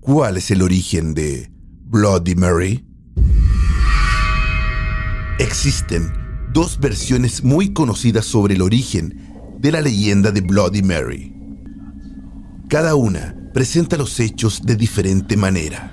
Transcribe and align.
¿Cuál 0.00 0.38
es 0.38 0.50
el 0.50 0.62
origen 0.62 1.12
de 1.12 1.50
Bloody 1.84 2.34
Mary? 2.34 2.86
Existen 5.38 6.10
dos 6.54 6.80
versiones 6.80 7.44
muy 7.44 7.74
conocidas 7.74 8.24
sobre 8.24 8.54
el 8.54 8.62
origen 8.62 9.58
de 9.58 9.70
la 9.70 9.82
leyenda 9.82 10.30
de 10.30 10.40
Bloody 10.40 10.82
Mary. 10.82 11.34
Cada 12.70 12.94
una 12.94 13.34
presenta 13.52 13.98
los 13.98 14.18
hechos 14.20 14.62
de 14.62 14.74
diferente 14.74 15.36
manera. 15.36 15.92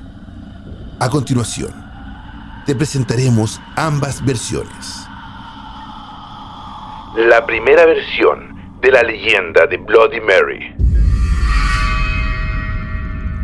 A 1.02 1.10
continuación, 1.10 1.74
te 2.66 2.76
presentaremos 2.76 3.60
ambas 3.76 4.24
versiones. 4.24 5.06
La 7.18 7.46
primera 7.46 7.86
versión 7.86 8.80
de 8.82 8.90
la 8.90 9.04
leyenda 9.04 9.68
de 9.68 9.76
Bloody 9.76 10.22
Mary. 10.22 10.87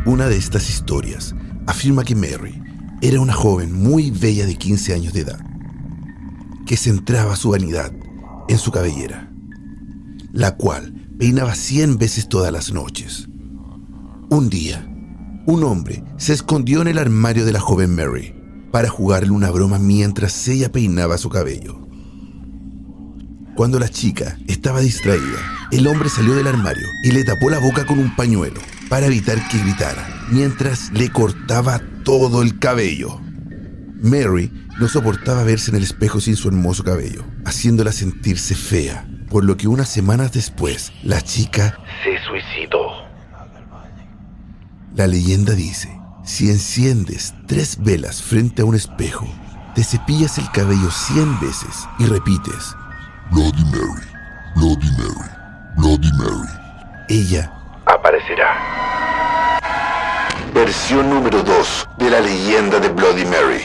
Una 0.06 0.28
de 0.28 0.36
estas 0.36 0.70
historias 0.70 1.34
afirma 1.66 2.04
que 2.04 2.14
Mary 2.14 2.62
era 3.02 3.22
una 3.22 3.32
joven 3.32 3.72
muy 3.72 4.12
bella 4.12 4.46
de 4.46 4.56
15 4.56 4.94
años 4.94 5.14
de 5.14 5.22
edad, 5.22 5.40
que 6.66 6.76
centraba 6.76 7.38
su 7.38 7.52
vanidad 7.52 7.94
en 8.50 8.58
su 8.58 8.70
cabellera, 8.70 9.32
la 10.34 10.58
cual 10.58 10.94
peinaba 11.18 11.56
100 11.56 11.98
veces 11.98 12.28
todas 12.28 12.52
las 12.52 12.74
noches. 12.74 13.30
Un 14.30 14.50
día, 14.50 14.86
un 15.46 15.64
hombre 15.64 16.04
se 16.18 16.34
escondió 16.34 16.82
en 16.82 16.90
el 16.90 16.98
armario 16.98 17.46
de 17.46 17.54
la 17.54 17.62
joven 17.62 17.96
Mary 17.96 18.36
para 18.74 18.90
jugarle 18.90 19.32
una 19.32 19.52
broma 19.52 19.80
mientras 19.80 20.46
ella 20.50 20.70
peinaba 20.70 21.18
su 21.18 21.30
cabello. 21.30 21.80
Cuando 23.56 23.80
la 23.80 23.88
chica 23.88 24.38
estaba 24.48 24.82
distraída, 24.82 25.40
el 25.72 25.88
hombre 25.88 26.10
salió 26.10 26.36
del 26.36 26.48
armario 26.48 26.88
y 27.06 27.12
le 27.12 27.24
tapó 27.24 27.50
la 27.50 27.60
boca 27.60 27.86
con 27.86 28.00
un 28.00 28.14
pañuelo 28.18 28.60
para 28.94 29.08
evitar 29.08 29.48
que 29.48 29.58
gritara, 29.58 30.08
mientras 30.30 30.92
le 30.92 31.10
cortaba 31.10 31.82
todo 32.04 32.44
el 32.44 32.60
cabello. 32.60 33.20
Mary 34.04 34.52
no 34.80 34.88
soportaba 34.88 35.44
verse 35.44 35.72
en 35.72 35.78
el 35.78 35.84
espejo 35.84 36.22
sin 36.22 36.36
su 36.36 36.48
hermoso 36.48 36.84
cabello, 36.84 37.26
haciéndola 37.44 37.92
sentirse 37.92 38.54
fea, 38.54 39.08
por 39.32 39.46
lo 39.46 39.58
que 39.58 39.68
unas 39.68 39.90
semanas 39.90 40.32
después 40.32 40.94
la 41.02 41.22
chica 41.22 41.76
se 42.04 42.24
suicidó. 42.24 43.08
La 44.94 45.08
leyenda 45.08 45.54
dice, 45.54 45.90
si 46.24 46.52
enciendes 46.52 47.34
tres 47.48 47.80
velas 47.82 48.22
frente 48.22 48.62
a 48.62 48.66
un 48.66 48.76
espejo, 48.76 49.28
te 49.74 49.84
cepillas 49.84 50.38
el 50.38 50.52
cabello 50.52 50.92
cien 50.92 51.40
veces 51.40 51.90
y 51.98 52.06
repites, 52.06 52.76
Bloody 53.32 53.66
Mary, 53.72 54.08
Bloody 54.56 54.92
Mary, 55.00 55.32
Bloody 55.78 56.12
Mary. 56.20 56.50
Ella 57.10 57.63
Versión 60.54 61.10
número 61.10 61.42
2 61.42 61.90
de 61.98 62.10
la 62.10 62.20
leyenda 62.20 62.80
de 62.80 62.90
Bloody 62.90 63.26
Mary. 63.26 63.62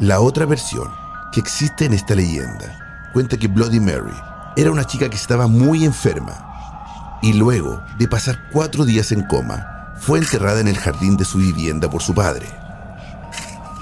La 0.00 0.20
otra 0.20 0.44
versión 0.44 0.88
que 1.32 1.40
existe 1.40 1.84
en 1.84 1.92
esta 1.92 2.14
leyenda 2.14 3.10
cuenta 3.12 3.36
que 3.36 3.48
Bloody 3.48 3.80
Mary 3.80 4.14
era 4.56 4.70
una 4.70 4.84
chica 4.84 5.08
que 5.08 5.16
estaba 5.16 5.46
muy 5.46 5.84
enferma 5.84 7.18
y 7.22 7.32
luego 7.32 7.82
de 7.98 8.08
pasar 8.08 8.36
cuatro 8.52 8.84
días 8.84 9.12
en 9.12 9.22
coma 9.26 9.94
fue 9.96 10.18
enterrada 10.18 10.60
en 10.60 10.68
el 10.68 10.78
jardín 10.78 11.16
de 11.16 11.24
su 11.24 11.38
vivienda 11.38 11.88
por 11.88 12.02
su 12.02 12.14
padre. 12.14 12.46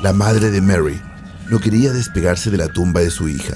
La 0.01 0.13
madre 0.13 0.51
de 0.51 0.61
Mary 0.61 1.01
no 1.51 1.59
quería 1.61 1.93
despegarse 1.93 2.51
de 2.51 2.59
la 2.59 2.69
tumba 2.69 3.01
de 3.01 3.11
su 3.11 3.29
hija 3.29 3.55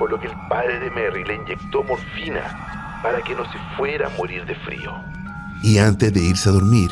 por 0.00 0.10
lo 0.10 0.18
que 0.18 0.28
el 0.28 0.36
padre 0.48 0.80
de 0.80 0.90
Mary 0.90 1.24
le 1.24 1.34
inyectó 1.34 1.84
morfina 1.84 2.98
para 3.02 3.20
que 3.20 3.34
no 3.34 3.44
se 3.52 3.58
fuera 3.76 4.06
a 4.06 4.10
morir 4.16 4.46
de 4.46 4.54
frío. 4.54 4.94
Y 5.62 5.78
antes 5.78 6.12
de 6.12 6.24
irse 6.24 6.48
a 6.48 6.52
dormir, 6.52 6.90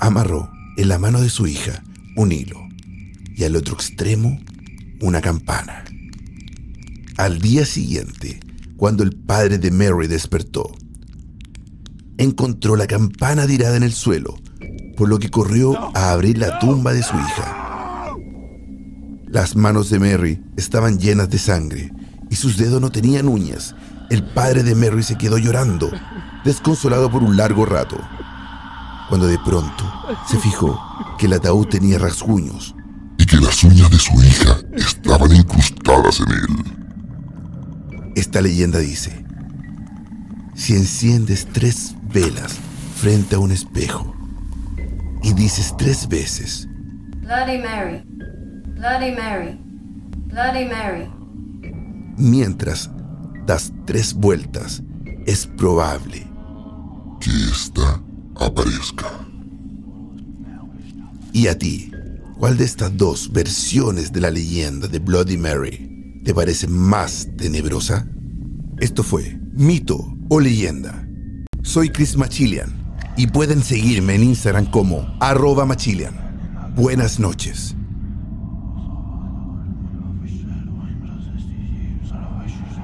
amarró 0.00 0.50
en 0.76 0.88
la 0.88 0.98
mano 0.98 1.20
de 1.20 1.28
su 1.28 1.46
hija 1.46 1.82
un 2.16 2.32
hilo 2.32 2.58
y 3.36 3.44
al 3.44 3.56
otro 3.56 3.74
extremo 3.74 4.40
una 5.00 5.20
campana. 5.20 5.84
Al 7.16 7.40
día 7.40 7.66
siguiente, 7.66 8.40
cuando 8.76 9.02
el 9.02 9.12
padre 9.12 9.58
de 9.58 9.70
Mary 9.70 10.08
despertó, 10.08 10.72
encontró 12.18 12.76
la 12.76 12.86
campana 12.86 13.46
tirada 13.46 13.76
en 13.76 13.82
el 13.82 13.92
suelo, 13.92 14.38
por 14.96 15.08
lo 15.08 15.18
que 15.18 15.30
corrió 15.30 15.96
a 15.96 16.12
abrir 16.12 16.38
la 16.38 16.58
tumba 16.58 16.92
de 16.92 17.02
su 17.02 17.14
hija. 17.14 18.14
Las 19.26 19.56
manos 19.56 19.90
de 19.90 19.98
Mary 19.98 20.42
estaban 20.56 20.98
llenas 20.98 21.30
de 21.30 21.38
sangre 21.38 21.92
y 22.32 22.36
sus 22.36 22.56
dedos 22.56 22.80
no 22.80 22.90
tenían 22.90 23.28
uñas. 23.28 23.74
El 24.08 24.24
padre 24.24 24.62
de 24.62 24.74
Mary 24.74 25.02
se 25.02 25.18
quedó 25.18 25.36
llorando, 25.36 25.90
desconsolado 26.46 27.10
por 27.10 27.22
un 27.22 27.36
largo 27.36 27.66
rato, 27.66 27.98
cuando 29.10 29.26
de 29.26 29.38
pronto 29.38 29.84
se 30.26 30.38
fijó 30.38 30.80
que 31.18 31.26
el 31.26 31.34
ataúd 31.34 31.66
tenía 31.66 31.98
rasguños. 31.98 32.74
Y 33.18 33.26
que 33.26 33.36
las 33.36 33.62
uñas 33.62 33.90
de 33.90 33.98
su 33.98 34.14
hija 34.22 34.56
estaban 34.72 35.30
incrustadas 35.36 36.20
en 36.20 36.30
él. 36.30 38.12
Esta 38.16 38.40
leyenda 38.40 38.78
dice, 38.78 39.26
si 40.54 40.74
enciendes 40.74 41.46
tres 41.52 41.94
velas 42.14 42.54
frente 42.96 43.34
a 43.34 43.40
un 43.40 43.52
espejo 43.52 44.16
y 45.22 45.34
dices 45.34 45.74
tres 45.76 46.08
veces, 46.08 46.66
Bloody 47.18 47.58
Mary, 47.58 48.02
Bloody 48.74 49.12
Mary, 49.12 49.60
Bloody 50.28 50.64
Mary, 50.64 51.21
mientras 52.16 52.90
das 53.46 53.72
tres 53.86 54.14
vueltas, 54.14 54.82
es 55.26 55.46
probable 55.46 56.26
que 57.20 57.30
ésta 57.50 58.02
aparezca. 58.36 59.06
¿Y 61.32 61.46
a 61.46 61.58
ti? 61.58 61.90
¿Cuál 62.38 62.56
de 62.56 62.64
estas 62.64 62.96
dos 62.96 63.32
versiones 63.32 64.12
de 64.12 64.20
la 64.20 64.30
leyenda 64.30 64.88
de 64.88 64.98
Bloody 64.98 65.36
Mary 65.36 66.20
te 66.24 66.34
parece 66.34 66.66
más 66.66 67.28
tenebrosa? 67.36 68.06
Esto 68.78 69.02
fue 69.02 69.38
Mito 69.52 70.16
o 70.28 70.40
Leyenda. 70.40 71.06
Soy 71.62 71.90
Chris 71.90 72.16
Machilian 72.16 72.96
y 73.16 73.28
pueden 73.28 73.62
seguirme 73.62 74.16
en 74.16 74.24
Instagram 74.24 74.70
como 74.70 75.16
arroba 75.20 75.64
Machilian. 75.64 76.72
Buenas 76.74 77.20
noches. 77.20 77.76
Shh. 82.52 82.81